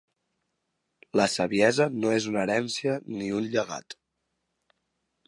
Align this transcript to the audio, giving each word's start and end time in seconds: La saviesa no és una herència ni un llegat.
La 1.19 1.27
saviesa 1.33 1.87
no 2.05 2.13
és 2.15 2.27
una 2.31 2.41
herència 2.47 2.97
ni 3.19 3.29
un 3.41 3.51
llegat. 3.57 3.97